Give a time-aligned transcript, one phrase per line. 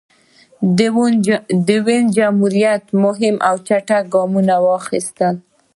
[1.67, 5.35] د وینز جمهوریت مهم او چټک ګامونه واخیستل.